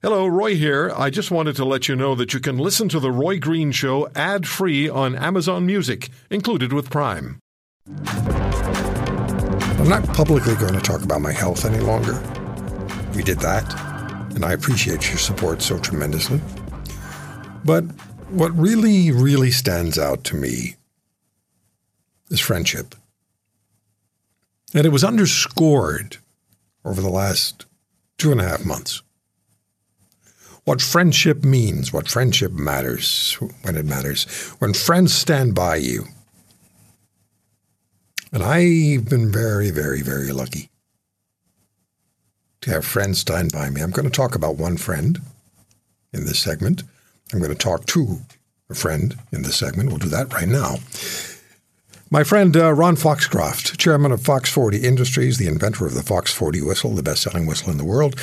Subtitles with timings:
[0.00, 0.92] Hello, Roy here.
[0.94, 3.72] I just wanted to let you know that you can listen to The Roy Green
[3.72, 7.40] Show ad free on Amazon Music, included with Prime.
[8.06, 12.12] I'm not publicly going to talk about my health any longer.
[13.16, 13.74] We did that,
[14.36, 16.40] and I appreciate your support so tremendously.
[17.64, 17.82] But
[18.30, 20.76] what really, really stands out to me
[22.30, 22.94] is friendship.
[24.72, 26.18] And it was underscored
[26.84, 27.66] over the last
[28.16, 29.02] two and a half months
[30.68, 34.26] what friendship means, what friendship matters when it matters,
[34.58, 36.04] when friends stand by you.
[38.34, 40.68] And I've been very, very, very lucky
[42.60, 43.80] to have friends stand by me.
[43.80, 45.18] I'm going to talk about one friend
[46.12, 46.82] in this segment.
[47.32, 48.18] I'm going to talk to
[48.68, 49.88] a friend in this segment.
[49.88, 50.76] We'll do that right now.
[52.10, 56.32] My friend uh, Ron Foxcroft, chairman of Fox 40 Industries, the inventor of the Fox
[56.32, 58.16] 40 whistle, the best selling whistle in the world,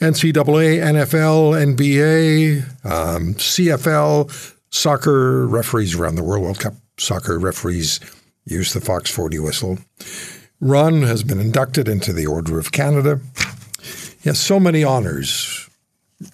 [0.00, 8.00] NCAA, NFL, NBA, um, CFL, soccer referees around the world, World Cup soccer referees
[8.46, 9.78] use the Fox 40 whistle.
[10.58, 13.20] Ron has been inducted into the Order of Canada.
[14.22, 15.68] He has so many honors,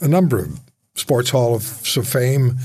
[0.00, 0.60] a number of
[0.94, 2.58] Sports Hall of Fame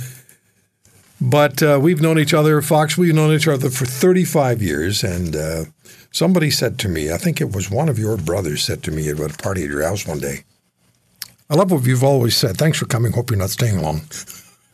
[1.20, 5.04] but uh, we've known each other, Fox, we've known each other for 35 years.
[5.04, 5.66] And uh,
[6.12, 9.10] somebody said to me, I think it was one of your brothers said to me
[9.10, 10.44] at a party at your house one day,
[11.50, 12.58] I love what you've always said.
[12.58, 13.14] Thanks for coming.
[13.14, 14.02] Hope you're not staying long.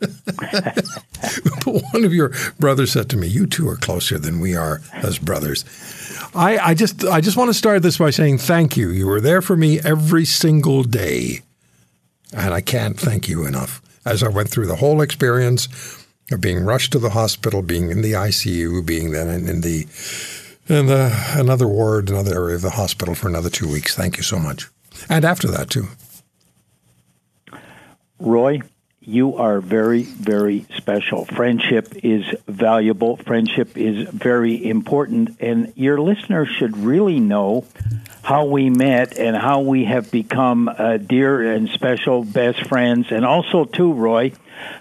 [0.00, 4.82] but one of your brothers said to me, "You two are closer than we are
[4.92, 5.64] as brothers."
[6.34, 8.90] I, I just I just want to start this by saying thank you.
[8.90, 11.40] You were there for me every single day,
[12.32, 13.80] and I can't thank you enough.
[14.04, 18.02] As I went through the whole experience, of being rushed to the hospital, being in
[18.02, 19.86] the ICU, being then in the
[20.68, 23.94] in the another ward, another area of the hospital for another two weeks.
[23.94, 24.68] Thank you so much,
[25.08, 25.88] and after that too.
[28.18, 28.60] Roy,
[29.06, 31.24] you are very, very special.
[31.24, 33.16] Friendship is valuable.
[33.16, 37.66] Friendship is very important, and your listeners should really know
[38.22, 43.08] how we met and how we have become uh, dear and special best friends.
[43.10, 44.32] And also, too, Roy,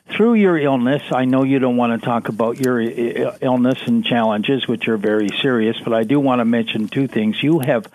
[0.10, 4.68] through your illness, I know you don't want to talk about your illness and challenges,
[4.68, 7.42] which are very serious, but I do want to mention two things.
[7.44, 7.88] You have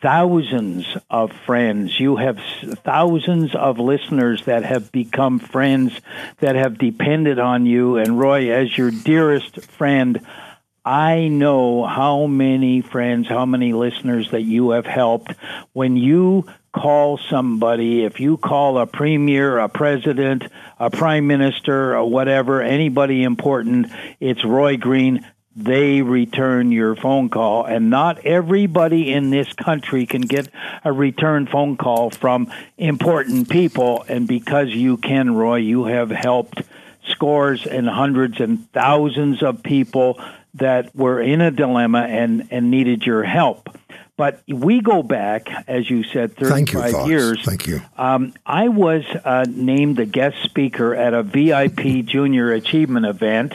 [0.00, 1.98] thousands of friends.
[1.98, 2.38] You have
[2.84, 5.98] thousands of listeners that have become friends
[6.38, 7.96] that have depended on you.
[7.96, 10.20] And Roy, as your dearest friend,
[10.84, 15.34] I know how many friends, how many listeners that you have helped
[15.72, 20.44] when you call somebody, if you call a premier, a president,
[20.78, 23.88] a prime minister, or whatever, anybody important,
[24.20, 25.26] it's Roy Green.
[25.56, 30.48] They return your phone call, and not everybody in this country can get
[30.84, 34.04] a return phone call from important people.
[34.08, 36.62] And because you can, Roy, you have helped
[37.08, 40.20] scores and hundreds and thousands of people
[40.54, 43.76] that were in a dilemma and, and needed your help.
[44.16, 47.42] But we go back, as you said, 35 Thank you, years.
[47.42, 47.80] Thank you.
[47.96, 53.54] Um, I was uh, named the guest speaker at a VIP Junior Achievement event,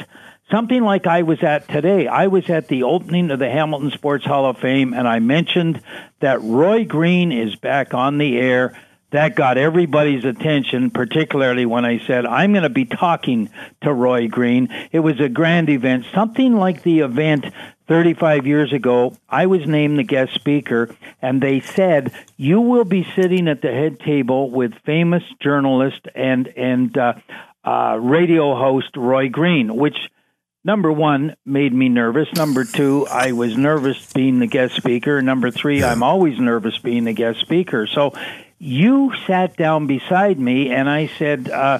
[0.51, 2.07] something like I was at today.
[2.07, 5.81] I was at the opening of the Hamilton Sports Hall of Fame, and I mentioned
[6.19, 8.75] that Roy Green is back on the air
[9.15, 13.49] that got everybody's attention, particularly when I said, I'm going to be talking
[13.81, 14.67] to Roy Green.
[14.91, 17.45] It was a grand event, something like the event
[17.87, 19.15] 35 years ago.
[19.29, 23.71] I was named the guest speaker, and they said, You will be sitting at the
[23.71, 27.13] head table with famous journalist and, and uh,
[27.63, 29.97] uh, radio host Roy Green, which
[30.65, 35.49] number one made me nervous number two i was nervous being the guest speaker number
[35.49, 38.13] three i'm always nervous being the guest speaker so
[38.59, 41.79] you sat down beside me and I said, uh,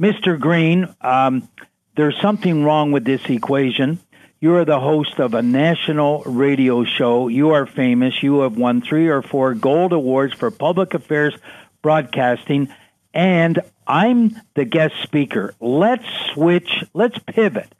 [0.00, 0.38] Mr.
[0.38, 1.48] Green, um,
[1.96, 3.98] there's something wrong with this equation.
[4.40, 7.28] You are the host of a national radio show.
[7.28, 8.22] You are famous.
[8.22, 11.34] You have won three or four gold awards for public affairs
[11.80, 12.68] broadcasting,
[13.14, 15.54] and I'm the guest speaker.
[15.60, 17.72] Let's switch, let's pivot.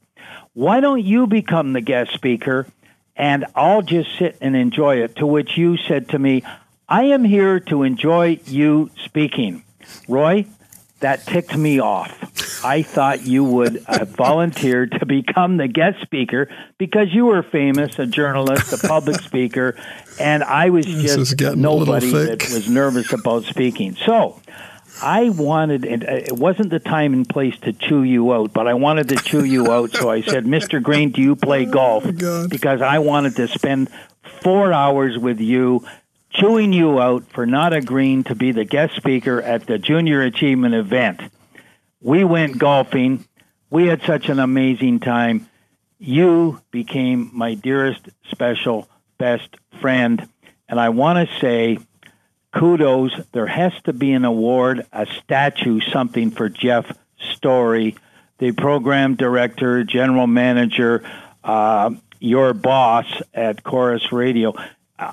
[0.55, 2.67] Why don't you become the guest speaker
[3.17, 5.17] and I'll just sit and enjoy it?
[5.17, 6.43] To which you said to me,
[6.89, 9.65] I am here to enjoy you speaking.
[10.09, 10.47] Roy,
[11.01, 12.19] that ticked me off.
[12.65, 17.43] I thought you would uh, have volunteered to become the guest speaker because you were
[17.43, 19.75] famous, a journalist, a public speaker,
[20.21, 23.97] and I was just nobody that was nervous about speaking.
[23.97, 24.41] So
[25.01, 28.67] I wanted, and uh, it wasn't the time and place to chew you out, but
[28.67, 29.93] I wanted to chew you out.
[29.93, 30.83] So I said, Mr.
[30.83, 32.05] Green, do you play golf?
[32.07, 33.89] Oh, because I wanted to spend
[34.43, 35.87] four hours with you
[36.31, 40.75] chewing you out for not agreeing to be the guest speaker at the Junior Achievement
[40.75, 41.21] event.
[42.01, 43.25] We went golfing.
[43.71, 45.49] We had such an amazing time.
[45.99, 48.89] You became my dearest, special,
[49.19, 49.49] best
[49.81, 50.29] friend.
[50.69, 51.79] And I want to say
[52.53, 53.13] kudos.
[53.33, 56.97] There has to be an award, a statue, something for Jeff
[57.35, 57.97] Story,
[58.39, 61.03] the program director, general manager,
[61.45, 61.91] uh,
[62.21, 64.55] your boss at Corus Radio.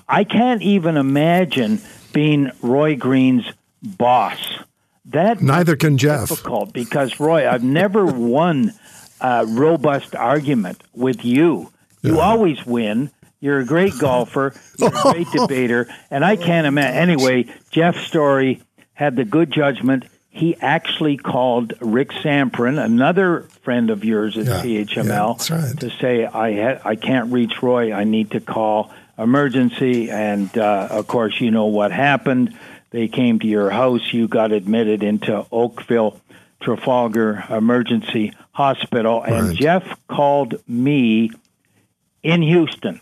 [0.08, 1.82] I can't even imagine
[2.14, 3.46] being Roy Green's
[3.82, 4.60] boss.
[5.06, 6.30] That neither can Jeff.
[6.30, 8.74] Difficult because Roy, I've never won
[9.20, 11.72] a robust argument with you.
[12.02, 12.22] You yeah.
[12.22, 13.12] always win.
[13.40, 14.54] You're a great golfer.
[14.78, 16.98] You're a great debater, and I can't imagine.
[16.98, 18.62] Anyway, Jeff Story
[18.94, 20.06] had the good judgment.
[20.30, 25.80] He actually called Rick Samprin, another friend of yours at yeah, CHML, yeah, right.
[25.80, 27.94] to say I ha- I can't reach Roy.
[27.94, 32.58] I need to call emergency, and uh, of course, you know what happened.
[32.92, 34.14] They came to your house.
[34.14, 36.20] You got admitted into Oakville
[36.62, 39.56] Trafalgar Emergency Hospital, and right.
[39.56, 41.32] Jeff called me
[42.22, 43.00] in Houston.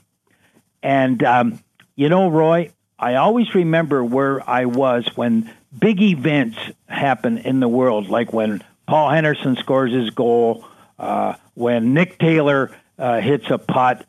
[0.83, 1.59] And um,
[1.95, 6.57] you know, Roy, I always remember where I was when big events
[6.87, 10.65] happen in the world, like when Paul Henderson scores his goal,
[10.97, 14.05] uh, when Nick Taylor uh, hits a putt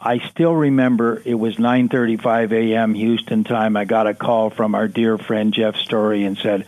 [0.00, 2.94] I still remember it was 9:35 a.m.
[2.94, 3.76] Houston time.
[3.76, 6.66] I got a call from our dear friend Jeff Story and said,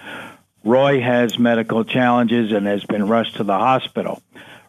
[0.64, 4.22] "Roy has medical challenges and has been rushed to the hospital."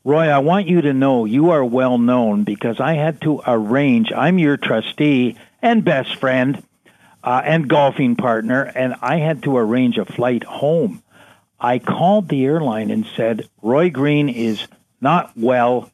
[0.05, 4.11] Roy, I want you to know you are well known because I had to arrange.
[4.11, 6.61] I'm your trustee and best friend
[7.23, 11.01] uh, and golfing partner, and I had to arrange a flight home.
[11.57, 14.67] I called the airline and said, Roy Green is
[14.99, 15.89] not well.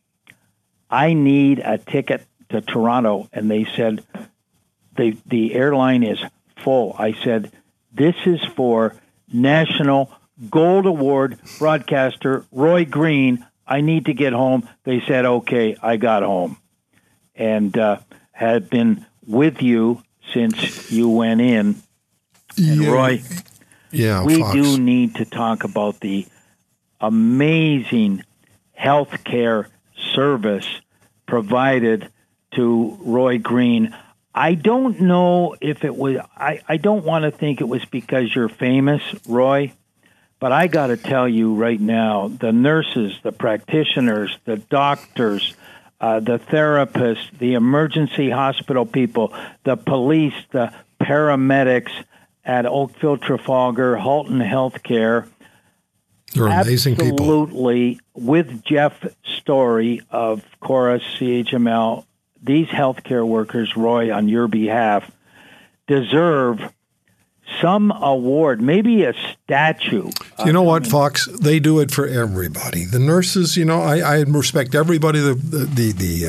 [0.90, 4.04] I need a ticket to Toronto, and they said
[4.98, 6.20] the the airline is
[6.64, 6.96] full.
[6.98, 7.52] I said
[7.94, 8.96] this is for
[9.32, 10.12] National
[10.50, 13.46] Gold Award broadcaster Roy Green.
[13.70, 14.68] I need to get home.
[14.84, 15.78] They said okay.
[15.82, 16.58] I got home,
[17.36, 18.00] and uh,
[18.32, 20.02] had been with you
[20.34, 21.76] since you went in.
[22.58, 22.90] And yeah.
[22.92, 23.22] Roy,
[23.92, 24.54] yeah, we Fox.
[24.54, 26.26] do need to talk about the
[27.00, 28.24] amazing
[28.74, 29.70] health care
[30.16, 30.68] service
[31.28, 32.10] provided
[32.56, 33.96] to Roy Green.
[34.34, 38.34] I don't know if it was, I, I don't want to think it was because
[38.34, 39.74] you're famous, Roy,
[40.40, 45.56] but I got to tell you right now the nurses, the practitioners, the doctors,
[46.00, 49.34] uh, the therapists, the emergency hospital people,
[49.64, 51.92] the police, the paramedics
[52.46, 55.28] at Oakville Trafalgar, Halton Healthcare.
[56.34, 57.44] They're amazing absolutely, people.
[57.44, 62.06] Absolutely, with Jeff Story of Corus CHML
[62.42, 65.10] these healthcare workers, Roy, on your behalf,
[65.88, 66.74] deserve
[67.62, 70.10] some award, maybe a statue.
[70.46, 71.28] You know what, Fox?
[71.28, 72.86] They do it for everybody.
[72.86, 75.20] The nurses, you know, I, I respect everybody.
[75.20, 76.28] The the the,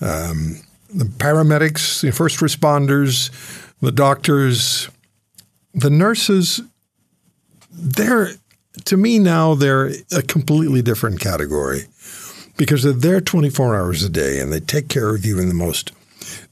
[0.00, 0.60] uh, um,
[0.92, 3.30] the paramedics, the first responders,
[3.80, 4.88] the doctors,
[5.74, 6.60] the nurses.
[7.70, 8.28] They're
[8.84, 11.86] to me now they're a completely different category
[12.56, 15.54] because they're there 24 hours a day and they take care of you in the
[15.54, 15.92] most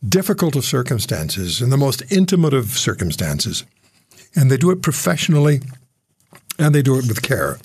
[0.06, 3.64] difficult of circumstances, in the most intimate of circumstances.
[4.34, 5.60] And they do it professionally
[6.58, 7.58] and they do it with care.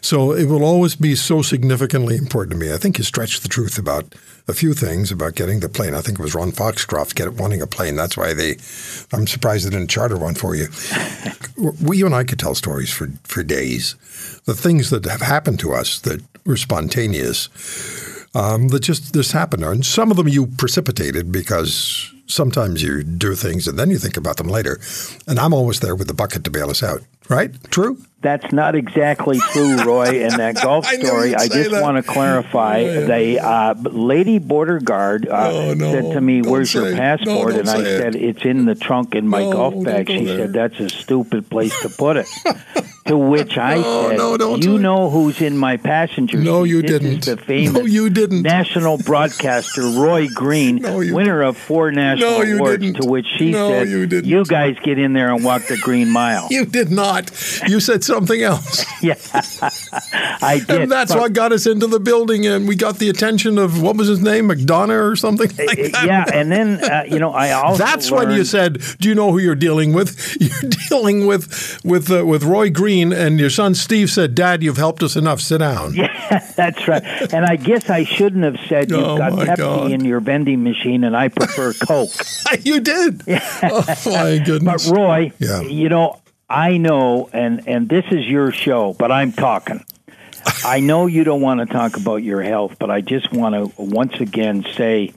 [0.00, 2.72] So it will always be so significantly important to me.
[2.72, 4.14] I think you stretched the truth about
[4.48, 5.94] a few things about getting the plane.
[5.94, 7.96] I think it was Ron Foxcroft get wanting a plane.
[7.96, 8.56] That's why they.
[9.12, 10.68] I'm surprised they didn't charter one for you.
[11.82, 13.94] we, you and I could tell stories for for days.
[14.46, 17.48] The things that have happened to us that were spontaneous,
[18.34, 23.34] um, that just this happened, and some of them you precipitated because sometimes you do
[23.34, 24.80] things and then you think about them later.
[25.26, 27.02] And I'm always there with the bucket to bail us out.
[27.28, 27.52] Right?
[27.70, 27.96] True?
[28.22, 30.24] That's not exactly true, Roy.
[30.24, 31.80] In that golf story, I, just that.
[31.80, 32.82] want to clarify.
[32.82, 35.92] The uh, lady border guard uh, oh, no.
[35.92, 38.22] said to me, "Where's your passport?" No, and I said, it.
[38.22, 41.80] "It's in the trunk in my no, golf bag." She said, "That's a stupid place
[41.82, 42.26] to put it."
[43.06, 46.70] to which I no, said, no, don't "You know who's in my passenger No, seat.
[46.70, 47.24] you this didn't.
[47.24, 48.42] The famous No, you didn't.
[48.42, 52.82] national broadcaster Roy Green, No, you- winner of four national No, you awards.
[52.82, 53.00] didn't.
[53.02, 54.48] To which she No, said, you didn't.
[54.48, 57.30] guys get in there and walk the green mile." You did not.
[57.66, 58.84] You said something else.
[59.02, 59.14] yeah,
[60.42, 60.82] I did.
[60.82, 63.80] And that's but- what got us into the building, and we got the attention of
[63.80, 66.04] what was his name, McDonough or something like that.
[66.06, 69.14] yeah, and then uh, you know I also That's when you learned- said, "Do you
[69.14, 70.36] know who you're dealing with?
[70.40, 74.62] You're dealing with with uh, with Roy Green." Green, and your son Steve said, "Dad,
[74.62, 75.40] you've helped us enough.
[75.40, 77.02] Sit down." Yeah, that's right.
[77.32, 79.90] And I guess I shouldn't have said you've Oh, got Pepsi God.
[79.92, 82.10] in your vending machine, and I prefer Coke.
[82.62, 83.22] you did.
[83.28, 84.88] Oh my But goodness.
[84.88, 85.60] Roy, Yeah.
[85.62, 89.84] you know, I know, and and this is your show, but I'm talking.
[90.64, 93.82] I know you don't want to talk about your health, but I just want to
[93.82, 95.12] once again say.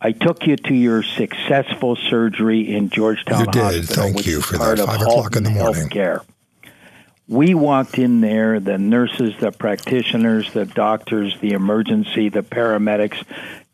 [0.00, 3.62] I took you to your successful surgery in Georgetown You did.
[3.62, 4.78] Hospital, Thank you for that.
[4.78, 5.88] Five o'clock in the morning.
[5.88, 6.20] Healthcare.
[7.26, 13.24] We walked in there, the nurses, the practitioners, the doctors, the emergency, the paramedics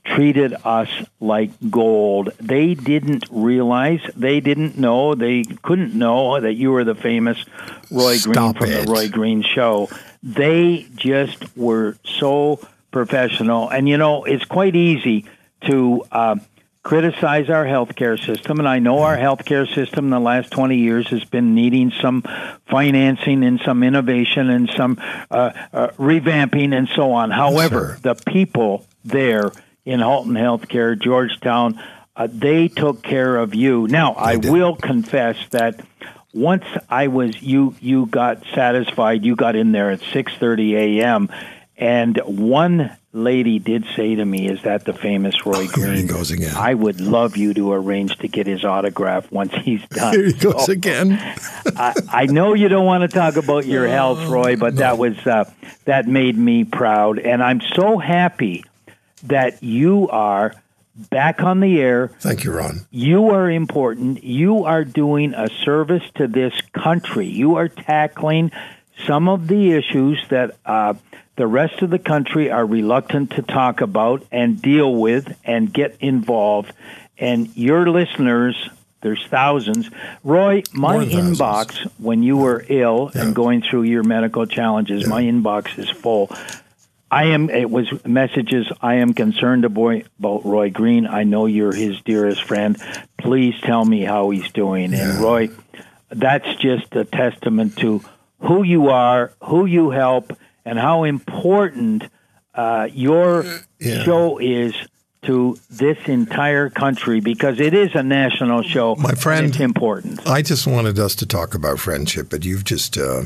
[0.04, 0.88] treated us
[1.20, 2.30] like gold.
[2.38, 7.44] They didn't realize, they didn't know, they couldn't know that you were the famous
[7.90, 8.86] Roy Stop Green from it.
[8.86, 9.88] the Roy Green show.
[10.22, 13.68] They just were so professional.
[13.68, 15.26] And you know, it's quite easy
[15.62, 16.36] to uh,
[16.82, 21.08] criticize our healthcare system, and I know our healthcare system in the last 20 years
[21.08, 22.22] has been needing some
[22.68, 24.98] financing and some innovation and some
[25.30, 27.30] uh, uh, revamping and so on.
[27.30, 28.14] However, sir.
[28.14, 29.52] the people there
[29.84, 31.80] in Halton Healthcare, Georgetown,
[32.16, 33.86] uh, they took care of you.
[33.86, 34.50] Now, I did.
[34.50, 35.84] will confess that
[36.32, 41.28] once I was you you got satisfied, you got in there at 6:30 a.m.
[41.80, 46.30] and one lady did say to me, "Is that the famous Roy he Green?" goes
[46.30, 46.54] again.
[46.54, 50.12] I would love you to arrange to get his autograph once he's done.
[50.14, 51.12] Here he goes So, again.
[51.76, 55.16] I, I know you don't want to talk about your health, Roy, but that was
[55.26, 55.50] uh,
[55.86, 58.64] that made me proud, and I'm so happy
[59.24, 60.54] that you are
[61.10, 62.08] back on the air.
[62.20, 62.80] Thank you, Ron.
[62.90, 64.22] You are important.
[64.22, 67.26] You are doing a service to this country.
[67.26, 68.52] You are tackling
[69.06, 70.92] some of the issues that uh,
[71.40, 75.96] the rest of the country are reluctant to talk about and deal with and get
[76.00, 76.70] involved.
[77.16, 78.68] And your listeners,
[79.00, 79.88] there's thousands.
[80.22, 83.22] Roy, my inbox when you were ill Yeah.
[83.22, 86.30] and going through your medical challenges, my inbox is full.
[87.10, 87.48] I am.
[87.48, 88.70] It was messages.
[88.82, 91.06] I am concerned about Roy Green.
[91.06, 92.76] I know you're his dearest friend.
[93.16, 94.92] Please tell me how he's doing.
[94.92, 95.48] And Roy,
[96.10, 98.02] that's just a testament to
[98.40, 102.04] who you are, who you help, and how important
[102.54, 103.44] uh, your
[103.78, 104.02] Yeah.
[104.04, 104.74] show is
[105.22, 108.96] to this entire country because it is a national show.
[108.96, 110.26] My friend- it's important.
[110.26, 112.96] I just wanted us to talk about friendship, but you've just.
[112.98, 113.22] Uh,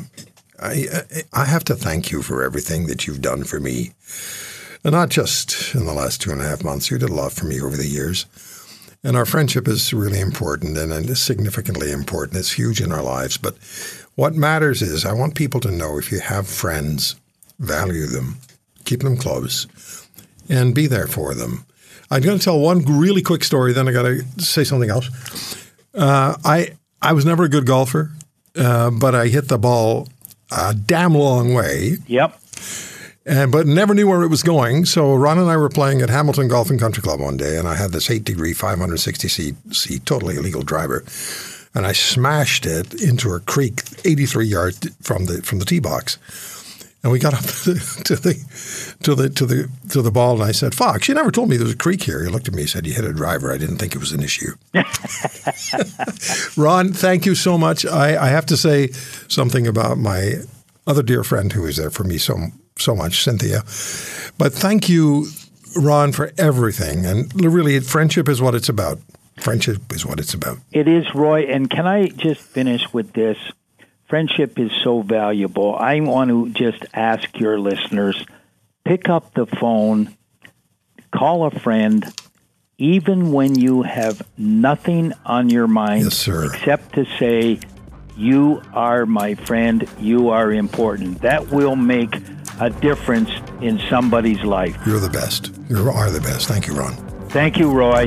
[0.61, 0.87] I
[1.33, 3.93] I have to thank you for everything that you've done for me,
[4.85, 6.91] and not just in the last two and a half months.
[6.91, 8.27] You did a lot for me over the years,
[9.03, 12.39] and our friendship is really important and, and is significantly important.
[12.39, 13.37] It's huge in our lives.
[13.37, 13.57] But
[14.15, 17.17] what matters is I want people to know if you have friends,
[17.59, 18.37] value them,
[18.85, 19.67] keep them close,
[20.49, 21.65] and be there for them.
[22.11, 23.73] I'm going to tell one really quick story.
[23.73, 25.09] Then I got to say something else.
[25.95, 28.11] Uh, I I was never a good golfer,
[28.57, 30.09] uh, but I hit the ball
[30.51, 32.39] a damn long way, Yep.
[33.27, 34.85] and but never knew where it was going.
[34.85, 37.67] So Ron and I were playing at Hamilton Golf and Country Club one day, and
[37.69, 41.05] I had this eight degree, 560 seat, seat totally illegal driver,
[41.75, 46.19] and I smashed it into a creek 83 yards from the from the tee box.
[47.05, 50.35] And we got up to the to the to the to the to the ball,
[50.35, 52.49] and I said, "Fox, you never told me there was a creek here." He looked
[52.49, 53.53] at me, and said, "You hit a driver.
[53.53, 54.55] I didn't think it was an issue."
[56.61, 57.85] Ron, thank you so much.
[57.85, 58.89] I, I have to say
[59.29, 60.37] something about my
[60.87, 62.39] other dear friend who is there for me so
[62.79, 63.61] so much, Cynthia.
[64.39, 65.29] But thank you,
[65.77, 67.05] Ron, for everything.
[67.05, 68.99] And really, friendship is what it's about.
[69.41, 70.59] Friendship is what it's about.
[70.73, 71.43] It is, Roy.
[71.43, 73.37] And can I just finish with this?
[74.09, 75.75] Friendship is so valuable.
[75.75, 78.25] I want to just ask your listeners
[78.85, 80.15] pick up the phone,
[81.11, 82.05] call a friend,
[82.77, 86.45] even when you have nothing on your mind Yes, sir.
[86.45, 87.61] except to say,
[88.17, 91.23] You are my friend, you are important.
[91.23, 92.15] That will make
[92.61, 93.31] a difference
[93.63, 94.77] in somebody's life.
[94.87, 95.51] You're the best.
[95.71, 96.47] You are the best.
[96.47, 96.95] Thank you, Ron.
[97.31, 98.07] Thank you, Roy.